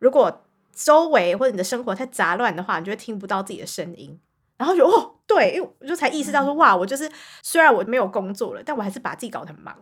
[0.00, 0.42] 如果
[0.74, 4.18] 周围或者你的生活太杂乱的话，你就会听不到自己的声音。
[4.56, 7.10] 然后就哦，对，因为我就才意识到说，哇，我就是
[7.42, 9.74] 虽然我没有工作了，但我还是把自己搞得很忙，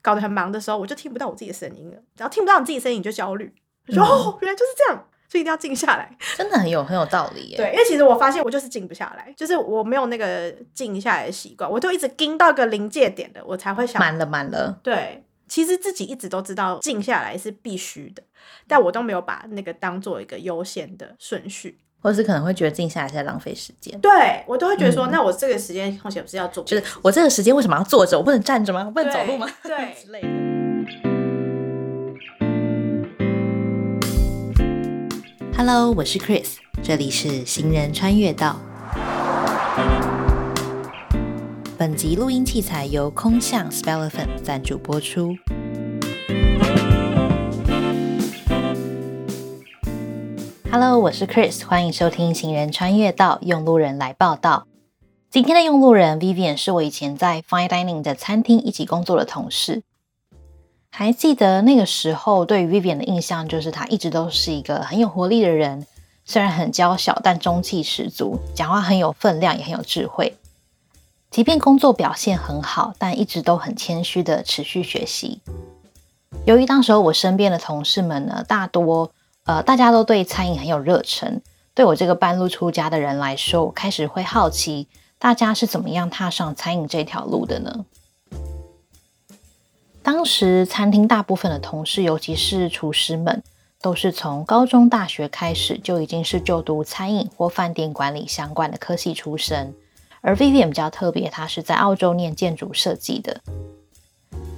[0.00, 1.96] 搞得很忙的时候，我就听不到我自己的声音了。
[2.16, 3.52] 然后听不到你自己的声音，你就焦虑，
[3.88, 6.16] 说哦，原来就是这样，所以一定要静下来。
[6.36, 7.56] 真的很有很有道理耶。
[7.56, 14.78] 对，因为其实我发现我就是静不下来，就是我没有那个静下来的习惯，我就一直盯到个临界点的，我才会想满了满了。
[14.84, 18.22] 对，其实自己一直都知道静下来是必须的，
[18.66, 21.78] 但我都没有把那个当做一个优先的顺序。
[22.00, 24.10] 或是可能会觉得静下来是在浪费时间，对
[24.46, 28.16] 我都会觉得说，那我这个时间空闲不是要做，就是我这个时间为什么要坐着？
[28.16, 28.84] 我不能站着吗？
[28.86, 29.46] 我不能走路吗？
[29.62, 30.28] 对 之类的。
[35.54, 38.58] Hello，我是 Chris，这里是行人穿越道。
[41.82, 45.36] 本集录音器材由空巷 Spelephant 赞助播出。
[50.70, 54.68] Hello，我是 Chris，欢迎收听《行人穿越道》，用路人来报道。
[55.28, 59.82] 今天的用路人 Vivian 是我以前在 Fine Dining 的餐厅一起工作的同事。
[60.88, 65.84] 还记得那个时候，对于 Vivian 的印象就是她一直都是一个很有活力的人，
[66.24, 70.36] 虽然很娇小，但中气十足，讲话很有分量，也很有智慧。
[71.32, 75.40] 即便工作表现很好，但一直都很谦虚的持续学习。
[76.44, 79.10] 由于当时候我身边的同事们呢，大多
[79.44, 81.40] 呃大家都对餐饮很有热忱，
[81.74, 84.88] 对我这个半路出家的人来说，我开始会好奇
[85.18, 87.86] 大家是怎么样踏上餐饮这条路的呢？
[90.02, 93.42] 当时餐厅大部分的同事，尤其是厨师们，
[93.80, 99.74] 都是从高中、大学开始就已经是就读餐饮或饭店管理相关的科系出身。
[100.22, 103.42] 而 Vivian 比较特别，他是在澳洲念建筑设计的。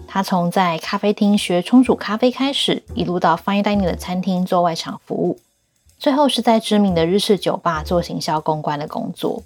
[0.06, 5.40] 他从在咖啡厅学冲煮咖啡开始，一路到 Fine Dining 的餐厅做外场服务，
[5.98, 9.42] 最后是在知名的日式酒吧做行销公关的工作。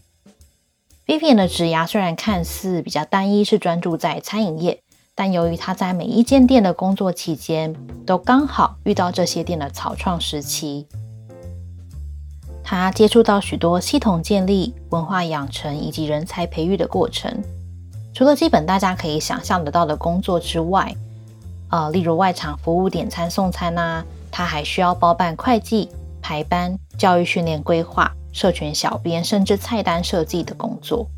[1.07, 4.83] Vivian 的职涯虽然看似比较单一，是专注在餐饮业，
[5.15, 10.87] 但由于他在每一间店的工作期间，都刚好遇到这些店的草创时期。
[12.71, 17.43] 他接触到许多系统建立、文化养成以及人才培育的过程。
[18.13, 20.95] 除了基本大家可以想象得到的工作之外，
[21.71, 25.89] 呃，例如外场服务、点餐、送餐呐、他还需要包办会计、
[26.21, 31.09] 排班、教育训练规划、社群小编，甚至菜单设计的工作。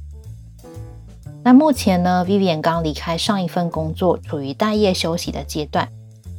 [1.43, 5.89] 那目前呢，Vivian 刚离开上一份工作，处于待业休息的阶段。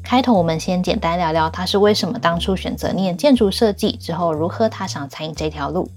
[0.04, 5.90] 开头我们先简单聊聊他是为什么当初选择念建筑设计，之后如何踏上餐饮这条路。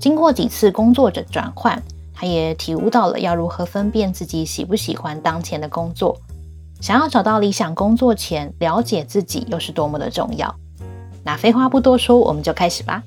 [0.00, 1.80] 经过几次工作者转换，
[2.12, 6.18] 他也体悟到了要如何分辨自己喜不喜欢当前的工作。
[6.80, 10.52] 想要找到理想工作前，了解自己又是多么的重要。
[11.22, 13.02] 那废话不多说，我们就开始吧。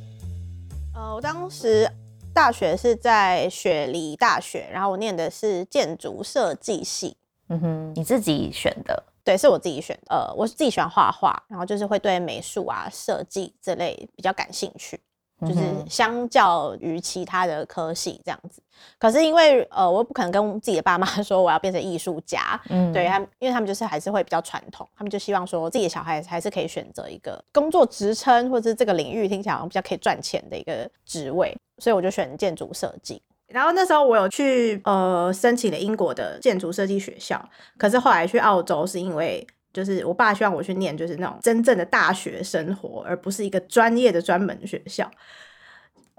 [0.96, 1.88] 呃，我当时
[2.34, 7.18] 大学是在雪梨大学，然后我念的是建筑设计系。
[7.50, 10.16] 嗯哼，你自己选的，对，是我自己选的。
[10.16, 14.98] 呃，我是自己喜欢画画，然后就是会对美术啊、设计这类比较感兴趣，
[15.42, 18.64] 就是相较于其他的科系这样子。
[18.98, 33.22] 可是因为呃，我不可能跟自己的爸妈 说我要变成艺术家，嗯对他们，因为他们就是还是会比较传统，他们就希望说自己的小孩还是可以选择一个工作职称或者是这个领域听起来好像比较可以赚钱的一个职位，所以我就选建筑设计。
[33.48, 45.10] 然后那时候我有去呃申请了英国的建筑设计学校，可是后来去澳洲是因为就是我爸希望我去念就是那种真正的大学生活，而不是一个专业的专门学校。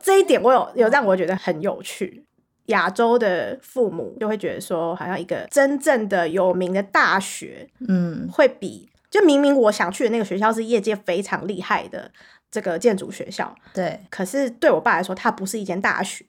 [0.03, 2.25] 这一点我有有让我觉得很有趣。
[2.66, 12.10] 亚洲的父母就会觉得说，好像一个真正的有名的大学嗯会比就明明我想去的那个学校是业界非常厉害的
[12.50, 16.22] 这个建筑学校，对，可是对我爸来说，它不是一间大学，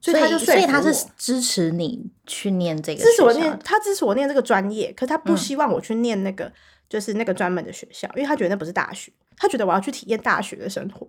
[0.00, 6.52] 所以他就所以他是支持你去念这个支持我念，他支持我念这个专业，可是他不嗯希望我去念那个、
[6.88, 11.06] 就是那个专门的学校，因为他觉得那不是大学，他觉得我要去体验大学的生活。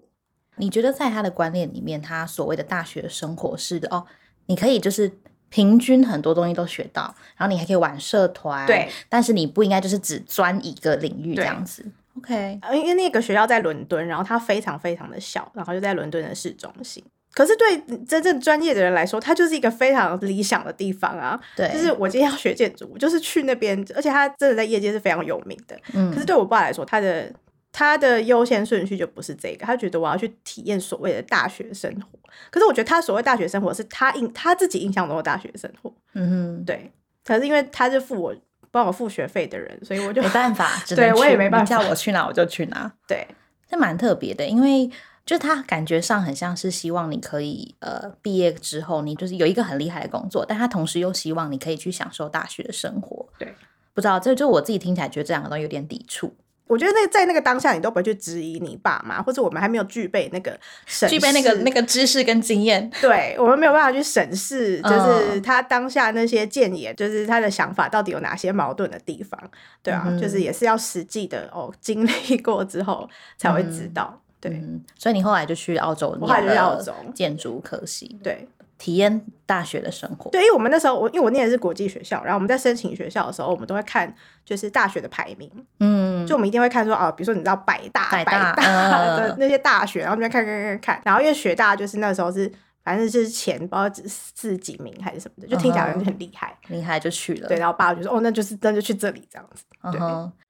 [0.55, 4.05] 你觉得在他的观念里面，他所谓的大学生活是哦，
[4.47, 5.11] 你可以就是
[5.49, 7.03] 平均很多东西都学到，
[7.37, 11.85] 然后你还可以玩社团，对，但是你不应该就是只专一个领域这样子。
[12.17, 17.03] OK，呃，因为那个学校在伦敦，然后它非常非常的小，然后就在伦敦的市中心。
[17.39, 21.39] 可是对真正专业的人来说，它就是一个非常理想的地方啊。
[21.55, 25.79] 对，就是我今天要学建筑，我就是去那边，而且它真的在业界是非常有名的。
[25.93, 27.31] 嗯可是对我爸来说，他的
[27.71, 32.19] 他的优先顺序就不是这个，他觉得我要去体验所谓的大学生活。
[32.51, 36.91] 可是我觉得他所谓大学生活是他印他自己印象中的大学生活，嗯哼，对。
[37.23, 38.35] 可是因为他是付我
[38.69, 42.91] 帮我付学费的人，所以我就没办法，只 对我也没办法叫我去哪我就去哪。
[43.07, 43.25] 对
[43.69, 44.89] 这蛮特别的，因为
[45.29, 53.27] 就他感觉上很像是希望你可以呃毕业之后你就是有一个很厉害的工作，但他同时又希望你可以去享受大学的生活。
[53.37, 53.53] 对，
[53.93, 56.33] 不知道这就我自己听起来觉得这两个东西有点抵触。
[56.65, 62.89] 我觉得那在那个当下，你都不会去质疑你爸妈，或者我们还没有具备那个审具备那个那个知识跟经验。
[62.99, 69.39] 对我们没有办法去审视，就是嗯他当下那些谏言，就是他的想法到底有哪些矛盾的地方，
[69.83, 78.47] 对啊，嗯就是也是要实际的哦经历过之后才会知道，对嗯，所以你后来就去澳洲我后来就去澳洲建筑科系，对
[78.77, 80.31] 体验大学的生活。
[80.31, 84.13] 对，因为我们那时候我因为我念的是国际学校，然后我们在申请学校的时候，我们都会看
[84.45, 85.51] 就是大学的排名，
[85.81, 92.49] 嗯，就我们一定会看说啊，比如说你知道百大、百大的那些大学，然后那边看看看看，然后因为学大就是那时候是
[92.81, 96.57] 反正就是前不知道四十几名还是什么的，就听起来就很厉害。
[96.69, 97.49] 厉害就去了。
[97.49, 99.63] 对，然后爸爸就说哦，那就是那就去这里这样子。
[99.91, 99.99] 对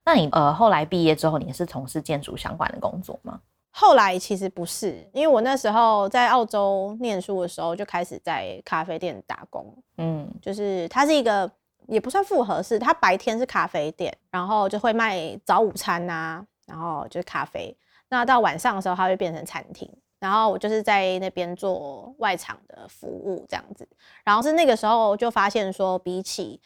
[0.06, 3.40] 那你呃后来毕业之后，你是从事建筑相关的工作吗？
[3.72, 11.50] 后来其实不是，因为我那时候在澳洲念书的时候就开始在咖啡店打工，嗯就是它是一个
[11.88, 17.76] 也不算复合式，它白天是咖啡店，然后就会卖早午餐呐、然后就是咖啡。
[18.10, 19.88] 那到晚上的时候，它会变成餐厅，
[20.20, 23.88] 然后我就是在那边做外场的服务这样子。
[24.26, 26.60] 然后是那个时候就发现说，比起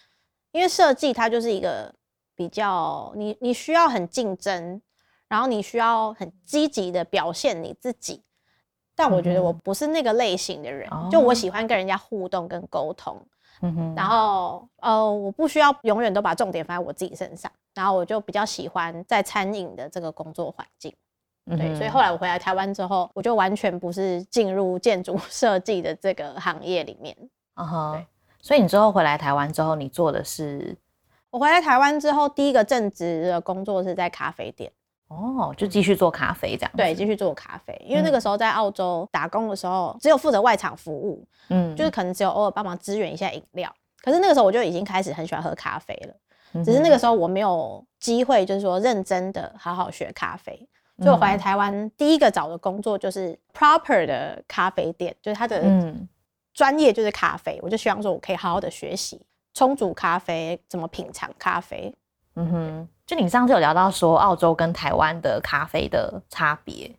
[0.54, 1.94] 因为设计它就是一个
[2.34, 4.82] 比较你你需要很竞争，
[5.33, 8.21] 然后你需要很积极的表现你自己。
[8.95, 13.19] 但我觉得我嗯不是那个类型的人，哦就我喜欢跟人家互动跟沟通，
[13.62, 20.94] 嗯哼，然后呃，我不需要永远都把重点放在我自己身上，然后我就比较喜欢在餐饮的这个工作环境。
[21.57, 27.18] 对，所以后来来我回来台湾之后，我就完全不是进入建筑 设计的这个行业里面。
[27.56, 28.06] 嗯哼对，
[28.44, 30.77] 所以你之后回来台湾之后，你做的是
[31.31, 34.71] 我回来台湾之后，第一个正职的工作是在咖啡店，
[35.13, 36.77] 哦，就继续做咖啡这样子。
[36.77, 37.80] 对，继续做咖啡。
[37.88, 43.74] 因为那个时候在澳洲打工的时候，只有负责外场服务，嗯，就是可能只有偶尔帮忙支援一下饮料。
[44.01, 46.13] 可是那个时候我就已经开始很喜欢喝咖啡了。
[46.56, 50.68] 嗯只是那哼个时候我没有机会，就是说认真的好好学咖啡。
[51.00, 56.07] 所以我回来台湾第一个找的工作就是 proper 的咖啡店，就是它的嗯
[56.54, 57.59] 专业就是咖啡。
[57.63, 59.25] 我就希望说我可以好好的学习
[59.56, 61.92] 冲煮咖啡，怎么品尝咖啡。
[62.35, 66.91] 嗯哼，就你上次有聊到说澳洲跟台湾的咖啡的差别，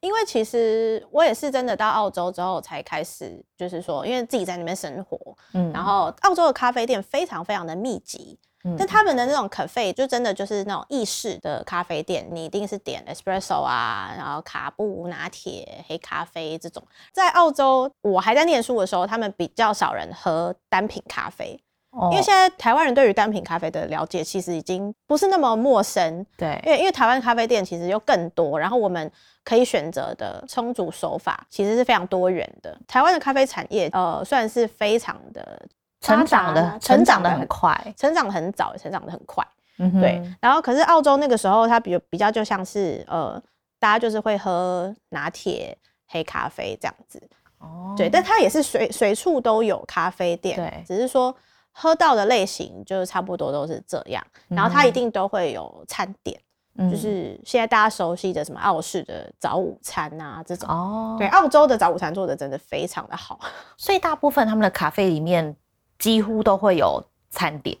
[0.00, 5.18] 因为其实我也是真的到澳洲之后才开始，就是说，因为自己在那边生活，
[5.52, 5.72] 嗯。
[5.72, 8.74] 然后澳洲的咖啡店非常非常的密集，嗯。
[8.76, 16.82] 但他们的那种 cafe 就真的就是那种意式的咖啡店，你一定是点 espresso 啊，然后卡布拿铁、黑咖啡这种。
[17.12, 21.58] 在澳洲，我还在念书的时候，他们比较少人喝单品咖啡，
[21.96, 29.10] 因因为现在台湾人对于单品咖啡的了解其实已经不是那么陌生，对因为因为台湾咖啡店其实又更多，然后我们
[29.44, 32.76] 可以选择的冲煮手法其实是非常多元的。
[32.86, 35.62] 台湾的咖啡产业，呃，算是非常的
[36.00, 39.46] 成长的成长的很快，成长得很早，也成长的很快。
[39.78, 43.40] 嗯哼对，然后可是澳洲那个时候，它比比较就像是呃，
[43.80, 45.76] 大家就是会喝拿铁、
[46.06, 47.20] 黑咖啡这样子。
[47.58, 51.34] 哦对，但它也是随随处都有咖啡店，对只是说
[51.76, 54.24] 喝到的类型就是差不多都是这样。
[54.48, 56.40] 然后它一定都会有餐点，
[56.78, 60.68] 嗯就是现在大家熟悉的什么澳式的早午餐啊这种。
[60.68, 63.40] 哦，对，，澳洲的早午餐做的真的非常的好。
[63.76, 65.54] 所以大部分他们的咖啡里面
[65.98, 67.76] 几乎都会有餐点，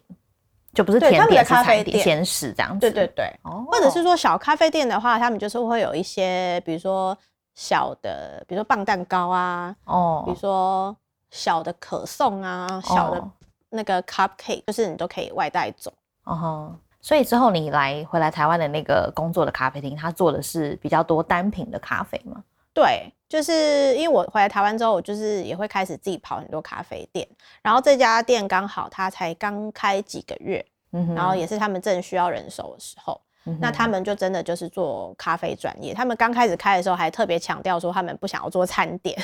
[0.72, 2.80] 就不是甜点是餐点、咖啡店咸食这样子。
[2.80, 7.16] 对对对，哦，或者是说小咖啡店的话，他们就是会有一些，比如说
[7.54, 10.96] 小的，比如说棒蛋糕啊，哦，比如说
[11.30, 13.30] 小的可颂啊，小的哦
[13.74, 15.92] 那个 cupcake，就是你都可以外带走。
[16.24, 22.42] 哦吼，所以之后你来回来台湾的那个工作的咖啡厅，他做的是比较多单品的咖啡吗？
[22.72, 27.28] 对，就是因为我回来台湾之后，我就是也会开始自己跑很多咖啡店，
[27.62, 33.20] 然后这家店刚好它才刚开几个月，嗯哼然后也是他们正需要人手的时候，
[33.60, 35.94] 那他们就真的就是做咖啡专业。
[35.94, 39.16] 他们刚开始开的时候还特别强调说，他们不想要做餐点，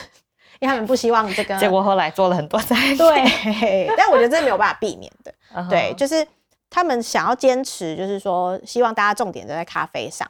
[0.58, 1.56] 因为他们不希望这个。
[1.60, 5.32] 结果后来做了很多餐点，对，但我觉得这没有办法避免的。
[5.68, 6.26] 对，就是
[6.68, 10.28] 他们想要坚持，就是说希望大家重点都在咖啡上。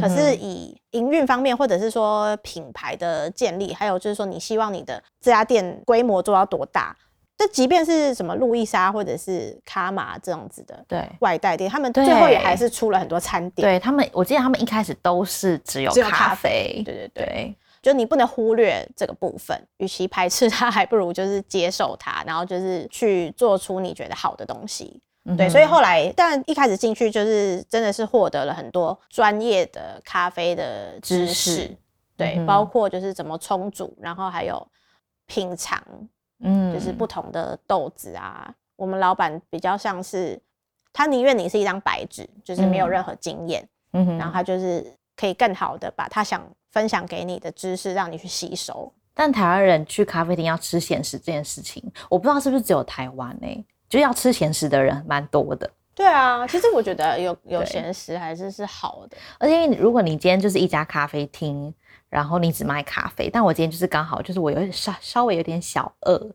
[0.00, 6.96] 可是以营运方面，或者是说品牌的建立，还有就是说你希望你的这家店规模做到多大？
[7.36, 13.66] 这即便是什么路易莎或者是卡玛这样子的对外带店，他们对最后也还是出了很多餐点。
[13.66, 25.00] 对他们，我记得他们一开始都是只有咖咖啡啡，对对对对，就你不能忽略这个部分，与其排斥它， 还不如就是接受它，然后就是去做出你觉得好的东西。
[25.36, 31.70] 对，所以后来，但一开始进去就是真的是获得了很多专业的咖啡的知识，
[32.16, 34.66] 对，包括就是怎么冲煮，然后还有
[35.26, 35.80] 品尝，
[36.40, 38.52] 嗯，就是不同的豆子啊。
[38.76, 40.40] 我们老板比较像是，
[40.90, 48.90] 他宁愿你是一张白纸，就是没有任何经验，嗯然后他就是可以更好的把他想分享给你的知识让你去吸收。
[49.12, 53.64] 但台湾人去咖啡厅要吃咸食这件事情，我不知道是不是只有台湾呢？
[53.86, 55.70] 就要吃咸食的人蛮多的。
[55.94, 59.16] 对啊，其实我觉得有有咸食还是是好的。
[59.38, 61.74] 而且如果你今天就是一家咖啡厅，
[62.08, 66.30] 然后你只卖咖啡，但我今天就是刚好就是我有点稍稍微有点小饿，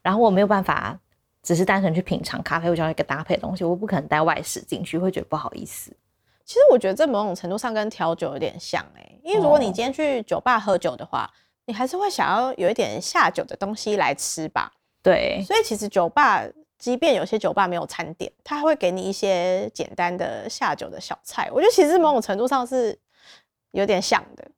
[0.00, 0.98] 然后我没有办法
[1.42, 5.92] 只是单纯去品尝咖啡，我就要一个搭配的东西，我不可能带外食进去，会觉得不好意思。
[6.50, 11.30] 其实我觉得这某种程度上跟调酒有点像哎，因为如果你今天去酒吧喝酒的话。
[11.66, 14.72] 你还是会想要有一点下酒的东西来吃吧？
[15.04, 16.44] 对，所以其实酒吧，
[16.76, 21.48] 即便有些酒吧没有餐点，他还会给你一些简单的下酒的小菜。
[21.52, 22.98] 我觉得其实某种程度上是
[23.70, 24.50] 有点像的，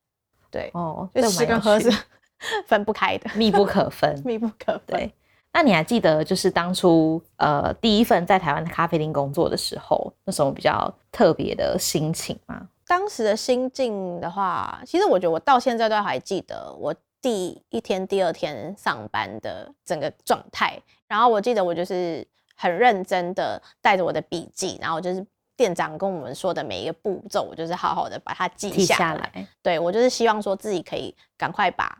[0.51, 1.93] 对哦，就吃跟喝是
[2.67, 4.97] 分不开的，密不可分，密不可分。
[4.97, 5.15] 对，
[5.53, 12.69] 那你还记得就是当初呃第一份在台湾的咖啡厅工作的时候，那什么比较特别的心情吗？
[12.87, 20.79] 当时的心境的话，其实我觉得我到现在都还记得我第一天、第二天上班的整个状态。
[21.07, 25.25] 然后我记得我就是很认真的带着我的笔记，然后就是
[25.57, 29.47] 店长跟我们说的每一个步骤，我就是好好的把它记下来。
[29.63, 31.97] 对我就是希望说自己可以赶快把，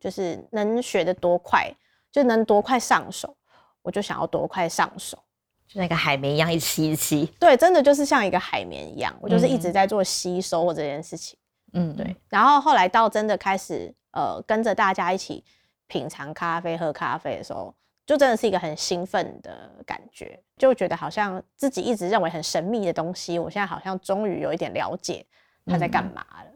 [0.00, 1.72] 就是能学的多快，
[2.10, 3.36] 就能多快上手，
[3.82, 5.18] 我就想要多快上手。
[5.66, 7.26] 就那个海绵一样，一吸一吸。
[7.38, 11.38] 对，真的就是像一个海绵一样，我就是一直在做吸收这件事情。
[11.74, 12.16] 嗯，对。
[12.30, 15.44] 然后后来到真的开始，呃，跟着大家一起
[15.86, 17.74] 品尝咖啡、喝咖啡的时候，
[18.06, 25.26] 就真的是一个很兴奋的感觉，就觉得好像自己一直认为很神秘的东西，我现在好像终于有一点了解
[25.66, 26.47] 他在干嘛了。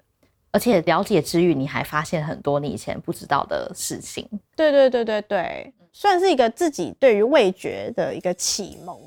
[0.54, 4.28] 而且了解之余，你还发现很多你以前不知道的事情。
[4.54, 5.73] 对对对对对。
[5.94, 8.99] 算是一个自己对于味觉的一个启蒙。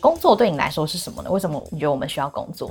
[0.00, 1.30] 工作对你来说是什么呢？
[1.30, 2.70] 为什么你觉得我们需要工作？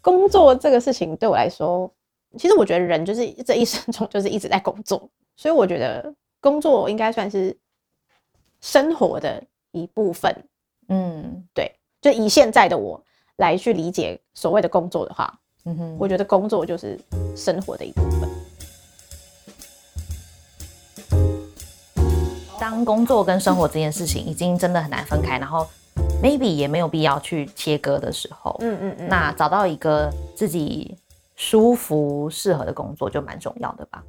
[0.00, 1.92] 工作这个事情对我来说，
[2.38, 7.56] 其实我觉得人就是这一生中就是一直在工作，所以我觉得工作应该算是
[8.60, 10.32] 生活的一部分。
[10.88, 13.00] 嗯，对，就以现在的我
[13.36, 15.32] 来去理解所谓的工作的话。
[15.64, 17.00] 嗯哼，我觉得工作就是
[17.36, 18.28] 生活的一部分。
[22.58, 25.64] 当工作跟生活这件事情已经真的很难分开，然后
[26.20, 30.98] maybe 也没有必要去切割的时候，嗯嗯嗯，那找到一个自己
[31.36, 34.02] 舒服、适合的工作就蛮重要的吧。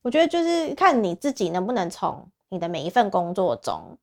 [0.00, 3.98] 我觉得就是看你自己能不能从你的每一份工作中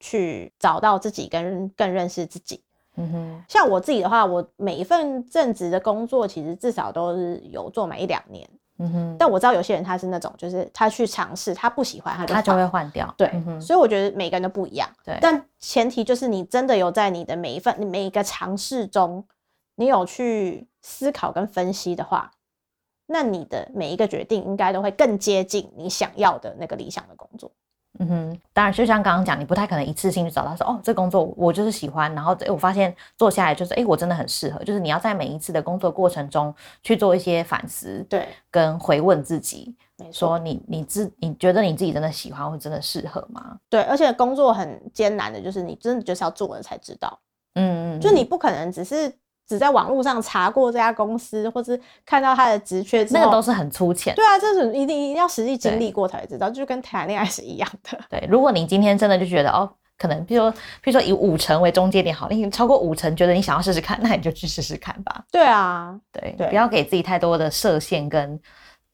[0.00, 2.60] 去找到自己，跟更认识自己。
[2.96, 8.48] 嗯哼，像我自己的话，我每一份正职的工作，其实至少都是有做满一两年。
[8.78, 13.14] 嗯哼，但我知道有些人他是那种，就是他去尝试，他不喜欢，他就他就会换掉。
[13.16, 13.30] 对，
[13.60, 14.88] 所以我觉得每个人都不一样。
[15.04, 19.24] 对，但前提就是你真的有在你的每一份、每一个尝试中，
[19.76, 22.30] 你有去思考跟分析的话，
[23.06, 27.52] 那你的每一个决定应该都会更接近你想要的那个理想的工作。
[28.02, 34.64] 嗯哼，当然，就像刚刚讲，你不太可能一次性去找到说，哦，这工作我就是喜欢，然后哎，我发现做下来就是，哎，我真的很适合。
[34.64, 39.76] 就是你要在每一次的工作过程中去做一些反思，对，跟回问自己，
[40.10, 43.58] 说你你自你觉得你自己真的喜欢或真的适合吗？
[43.68, 47.18] 对，而且工作很艰难的，就是你真的就是要做了才知道，
[47.54, 49.12] 嗯嗯，就你不可能只是。
[49.50, 54.14] 只在网络上查过这家公司，或是看到他的职缺，那个都是很粗浅。
[54.14, 57.98] 对啊，这是一定一定要实际经历过才知道，就跟谈恋爱是一样的。
[58.08, 65.24] 对，如果你今天真的就觉得哦，可能比如说，比如说以五成为中介点好，你超过五成觉得你想要试试看，那你就去试试看吧。
[65.32, 68.40] 对啊，对，不要给自己太多的设限，跟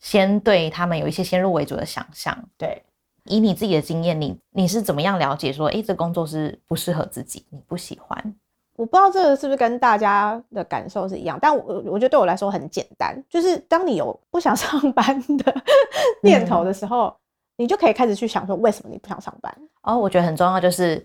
[0.01, 2.35] 先对他们有一些先入为主的想象。
[2.57, 2.83] 对，
[3.25, 8.35] 以你自己的经验，你你是怎么样了解说，哎，这工作是不适合自己，你不喜欢？
[8.77, 15.55] 我不知道这个是不是跟大家的感受是一样，但我我觉得对我来说很简单，就是当你有不想上班的
[16.23, 17.15] 念头的时候，
[17.57, 19.53] 你就可以开始去想说为什么你不想上班。
[19.83, 21.03] 哦，我觉得很重要，就是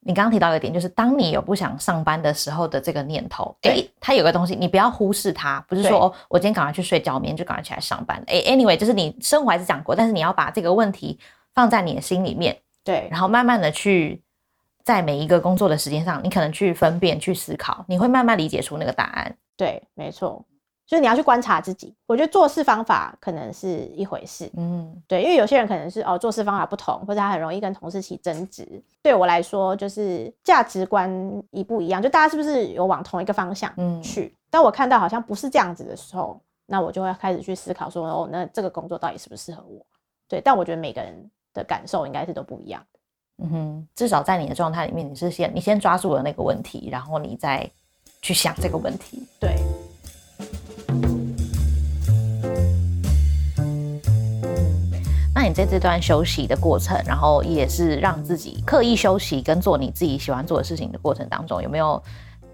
[0.00, 8.22] 你刚刚提到一点，就是当你有不想上班的时候的这个念头，哎，它有个东西你不要忽视它，不是说哦，我今天赶快去睡觉，明天就赶快起来上班。
[8.26, 11.18] 哎，anyway，就是你生活还是讲过，但是你要把这个问题
[11.54, 14.22] 放在你的心里面，对，然后慢慢的去。
[14.84, 19.36] 在每一个工作的时间上，你可能去分辨、去思考，你会慢慢理解出那个答案。
[19.56, 20.44] 对，没错，
[20.86, 21.94] 就是你要去观察自己。
[22.06, 28.82] 我觉得做事方法可能是一回事，嗯对，因为有些人可能是哦做事方法不同，或者他很容易跟同事起争执。
[29.02, 31.10] 对我来说，就是价值观
[31.50, 34.36] 一不一样，就大家是不是有往同一个方向嗯去？
[34.50, 39.84] 当我看到好像不是这样子的时候，那我就会开始去思考说，哦，那这个工作到底适不适合我？
[40.28, 42.91] 对，但我觉得每个人的感受应该是都不一样的。
[43.38, 47.68] 嗯哼，至少在你的状态里面，你是先你先抓住了那个问题，然后你再
[48.20, 49.26] 去想这个问题。
[49.40, 49.56] 对，
[55.34, 62.00] 那你在这段休息的过程，然后也是让自己刻意休息跟做你自己喜欢做的事情的过程当中，有没有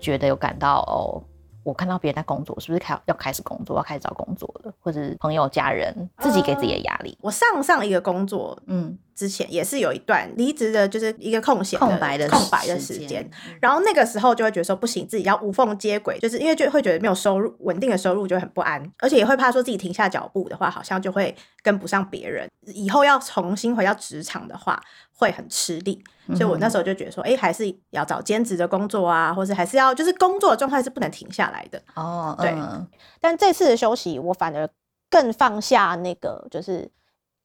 [0.00, 1.20] 觉得有感到哦，
[1.64, 7.16] 我看到别人在工作，是不是开要开始工作，要开始找工作了，或者是朋友家人自己给自己的压力？
[7.20, 13.28] 我上上一个工作嗯，之前也是有一段离职的，就是一个空闲空白的空白的时间。，
[13.60, 24.80] 然后那个时候就会觉得说不行，自己要无缝接轨，就是因为就会觉得没有收入，稳定的收入就会很不安，而且也会怕说自己停下脚步的话，好像就会跟不上别人，以后要重新回到职场的话
[25.18, 26.02] 会很吃力。
[26.28, 31.82] 所以我那时候就觉得说，哎、还是要找兼职的工作啊，或是还是要就是工作的状态是不能停下来的。
[31.94, 32.86] 哦，对嗯
[33.18, 34.68] 但这次的休息，我反而
[35.08, 36.90] 更放下那个，就是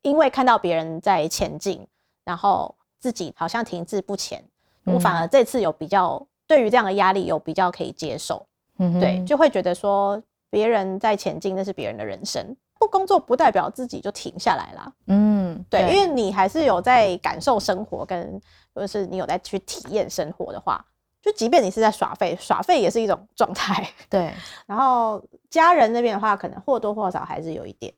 [0.01, 1.87] 因为看到别人在前进，
[2.25, 4.43] 然后自己好像停滞不前，
[4.83, 8.45] 我反而这次有比较对于这样的压力有比较可以接受，
[8.79, 12.55] 嗯对，就会觉得说别人在前进，那是别人的人生。
[12.79, 15.32] 不工作不代表自己就停下来啦，嗯，
[15.69, 18.41] 对，因为你还是有在感受生活，跟
[18.73, 20.83] 或者是你有在去体验生活的话，
[21.21, 23.87] 就即便你是在耍废，耍废也是一种状态。
[24.09, 24.33] 对，
[24.65, 27.93] 然后家人那边的话，可能或多或少还是有一点，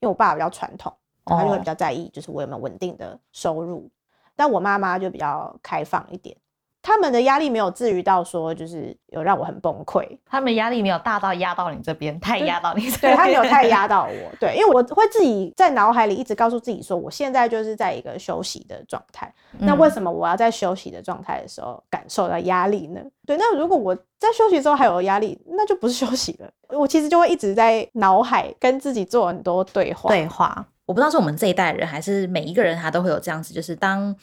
[0.00, 0.92] 因为我爸比较传统，
[1.24, 3.90] 他就会比较在意，就是我有没有稳定的收入。
[4.36, 6.34] 但我妈妈就比较开放一点，
[6.82, 19.32] 他们的压力没有至于到说就是有让我很崩溃，他们压力没有大到压到你这边，太压到你这边，对他没有太压到我，对，因为我会自己在脑海里一直告诉自己说，我现在就是在一个休息的状态。
[19.58, 23.00] 那为什么我要在休息的状态的时候感受到压力呢？
[23.26, 26.50] 对，那如果我在休息之后还有压力，那就不是 休息了。
[26.68, 30.08] 我其实就会一直在脑海跟自己做很多对话。
[30.08, 30.66] 对话。
[30.86, 34.14] 我不知道是我们这一代人，还是每一个人他都会有这样子，就是当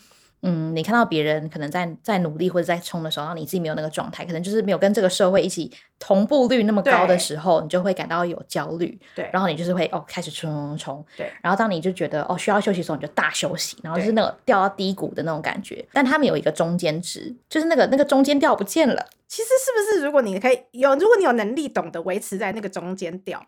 [0.43, 9.29] 嗯你看到别人可能在在努力或者在冲的时候，然后你自己没有那个状态，可能就是没有跟这个社会一起同步率那么高的时候，你就会感到有焦虑，对。
[9.33, 15.83] 然后你就是会哦开始冲冲冲，对，然后当你就觉得哦需要休息的时候，你就大休息，然后就是那个掉到低谷的那种感觉。
[15.91, 23.43] 但他们有一个中间值，就是那个那个中间调不见了，其实是不是如果你可以有，如果你有能力懂得维持在那个中间调，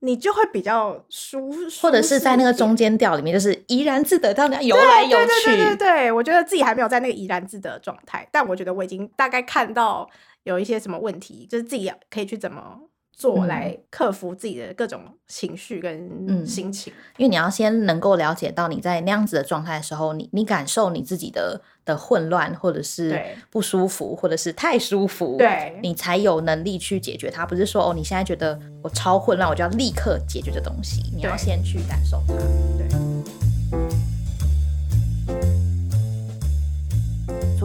[0.00, 2.88] 你就会比较舒，或者是在那个中间。
[2.98, 5.46] 调里面，就是怡然自得，让人游来游对对去。
[5.46, 10.08] 对对对，我觉得自己还没有在那个怡然自得的状态，但我觉得我已经大概看到
[10.42, 12.80] 有一些什么问题，就是自己可以去怎么
[13.18, 16.92] 做嗯来克服自己的各种情绪跟嗯心情。
[17.16, 27.44] 因为你要先能够了解到你在那样子的状态的时候，你你感受你自己的的混乱，或者是不舒服，或者是太舒服，对你才有能力去解决它。
[27.44, 32.34] 不是说哦，你现在觉得我超混乱，我就要立刻解决这东西，你要先去感受它。
[32.78, 32.88] 对，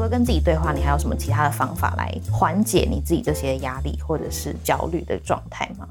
[0.03, 5.87] 了跟自己对话，你还有什么其他的方法来缓解你自己这些压力或者是焦虑的状态吗？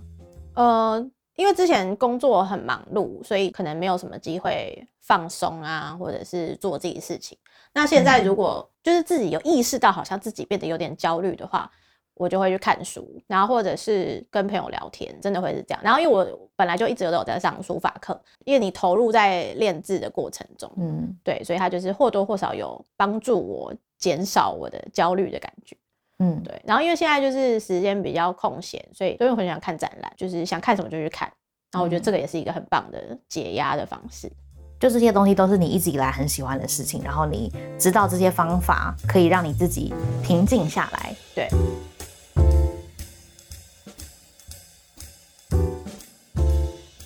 [0.55, 7.37] 呃，因为之前工作很忙碌，所以可能没有什么机会放松啊，或者是做自己事情。
[7.73, 11.71] 那现在如果就是自己有意识到好像自己变得有点焦虑的话，
[12.15, 15.81] 我就会去看书，然后或者是跟朋友聊天，真的会是这样。
[15.83, 25.77] 然后因为我本来就一直都有在上书法课，因为你投入在练字的过程中，嗯对，所以它就是或多或少有帮助我减少我的焦虑的感觉。
[26.19, 31.31] 嗯，对，然后因为现在就是时间比较空闲，所以所以我很想看展览，就是想看什么就去看。
[31.73, 34.31] 然后我觉得这个也是一个很棒的解压的方式。
[34.79, 41.15] 就这些东西都是你一直以来很喜欢的事情，然后你知道这些方法可以让你自己平静下来。
[41.35, 41.49] 对，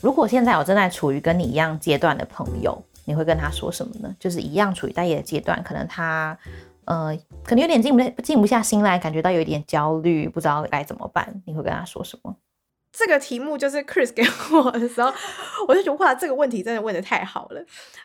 [0.00, 4.14] 如果现在我正在处于跟你一样阶段的朋友，你会跟他说什么呢？
[4.18, 6.36] 就是一样处于待业的阶段，可能他
[6.86, 12.34] 呃，可能有点静不静不下心来，感觉到有一点焦虑，不知道该怎么办，你会跟他说什么？
[12.92, 14.22] 这个题目就是 Chris 给
[14.56, 15.12] 我的时候，
[15.68, 17.62] 我就觉得哇，这个问题真的问的太好了。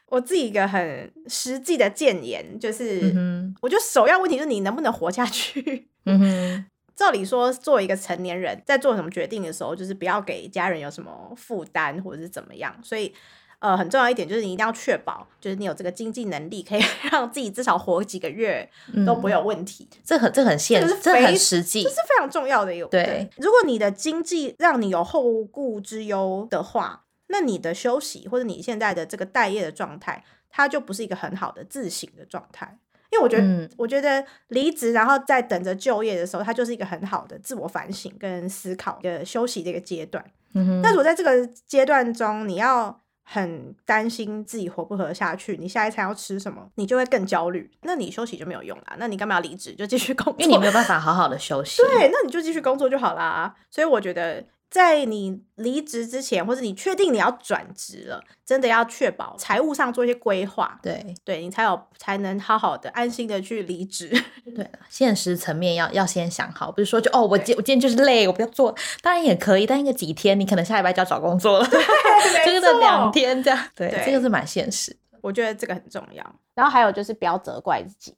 [0.10, 5.88] 我自己一个很实际的建言就是，嗯我觉得首要问题就是你能不能活下去。
[6.06, 12.76] 嗯哼， 照理说，作为一个成年人，在做什么决定的时候，就是不要给家人有什么负担或者是怎么样。
[12.84, 13.13] 所以，
[13.62, 18.67] 呃，很重要一点就是你一定要确保，就是你有这个经济能力，可以 让自己至少活几个月
[19.06, 19.88] 都不会有问题。
[20.04, 22.88] 这很这很现实，这很实际，这是非常重要的一个。
[22.88, 32.80] 对，如果你的经济让你有后顾之忧的话，那你的休息或者你现在的这个待业的状态，它就不是一个很好的自省的状态。
[33.12, 40.26] 因为我觉得，我觉得离职然后在等着就业的时候，它就是一个很好的自我反省跟思考的休息的一个阶段。
[40.54, 47.69] 嗯但如果在这个阶段中，你要很担心自己活不活下去，你下一餐要吃什么，你就会更焦虑。
[47.81, 48.95] 那你休息就没有用啦。
[48.97, 49.73] 那你干嘛要离职？
[49.73, 51.81] 就继续工作，因为你没有办法好好的休 息。
[51.81, 53.55] 对，那你就继续工作就好啦。
[53.69, 54.45] 所以我觉得。
[54.71, 64.10] 在你离职之前，或者你确定你要转职了，真的要确保财务上做一些规划，对，对你才有才能好好的安心的去离职。
[64.55, 71.67] 对，现实层面要要先想好，不是说就哦，我今我今天就是累，我不要做，当然也可以，但一个几天，你可能下礼拜就要找工作了，
[72.45, 76.25] 真的两天这样，对，这个是蛮现实，我觉得这个很重要。
[76.55, 78.15] 然后还有就是不要责怪自己，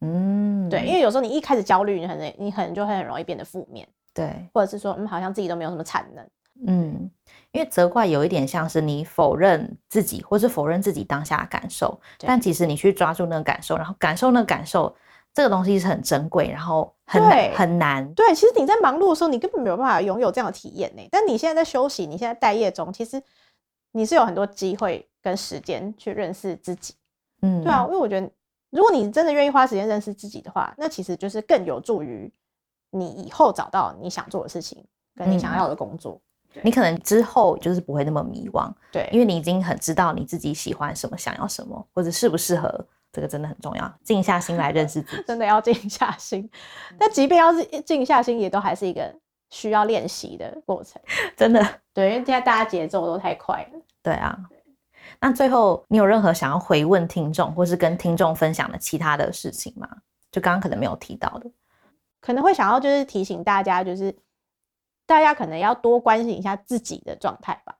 [0.00, 3.86] 嗯，对，因为有时候你一开始焦虑，你可能你可能就会很容易变得负面。
[4.14, 6.28] 对，或者是说，嗯，好像自己都没有什么产能，
[6.66, 7.10] 嗯，
[7.52, 14.94] 因为责怪有一点像是你否认自己，或是否认自己当下的感受，但其实你去抓住那个感受，然后感受那个感受，
[15.32, 17.22] 这个东西是很珍贵，然后很
[17.54, 18.12] 很难。
[18.14, 21.02] 对，其实你在忙碌的时候，你根本没有办法拥有这样的体验呢。
[21.10, 23.22] 但你现在在休息，你现在待业中，其实
[23.92, 26.94] 你是有很多机会跟时间去认识自己。
[27.40, 28.30] 嗯，对啊，因为我觉得，
[28.70, 32.30] 如果你真的愿意花时间认识自己的话，那其实就是更有助于。
[32.92, 34.84] 你以后找到你想做的事情，
[35.16, 36.20] 跟你想要的工作，
[36.62, 43.92] 你可能之后就是不会那么迷惘，对，因为你已经很知道你自己喜欢什么，想要什么，或者适不适合，这个真的很重要。
[44.04, 46.48] 静下心来认识自己， 真的要静下心。
[46.98, 49.14] 但即便要是静下心，也都还是一个
[49.50, 51.00] 需要练习的过程，
[51.36, 51.66] 真的。
[51.94, 53.80] 对，因为现在大家节奏都太快了。
[54.02, 54.38] 对啊。
[55.20, 59.88] 那最后，你有任何想要回问听众，或是跟听众分享的其他的事情吗？
[60.30, 61.50] 就刚刚可能没有提到的。
[62.22, 64.16] 可能会想要就是提醒大家，就是
[65.04, 67.76] 大家可能要多关心一下自己的状态吧。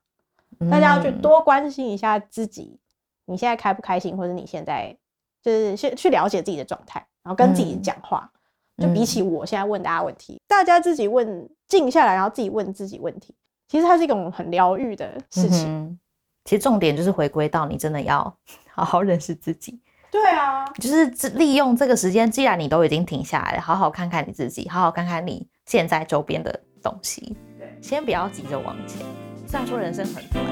[0.71, 2.79] 大家要去多关心一下自己，
[3.25, 4.95] 你现在开不开心，或者你现在
[5.41, 8.31] 就是去去了解自己的状态，然后跟自己讲话。
[8.79, 13.35] 就比起我现在问大家问题，大家自己问，静下来，然后自己问自己问题，
[13.69, 15.99] 其实它是一种很疗愈的事情。
[16.45, 18.35] 其实重点就是回归到你真的要
[18.73, 19.79] 好好认识自己。
[20.13, 27.35] 对啊，就是利用这个时间，既然你都已经停下来了，好好看看你自己，好好看看你现在周边的东西。
[27.59, 28.99] 对，先不要急着往前。
[29.47, 30.45] 虽然说人生很短。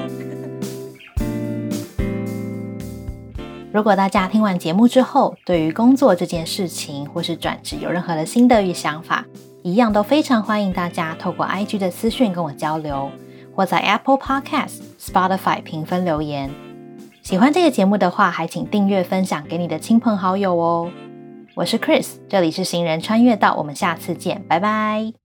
[3.71, 9.23] 如果大家听完节目之后，对于工作这件事情或是转职有任何的心得与想法，
[9.61, 13.11] 一样都非常欢迎大家透过 IG 的私讯跟我交流，
[13.55, 16.49] 或在 Apple Podcast、Spotify 评分留言。
[17.21, 20.91] 喜欢这个节目的话，还请订阅、分享给你的亲朋好友哦。
[21.55, 25.20] 我是 Chris，这里是行人穿越道，我们下次见，拜拜。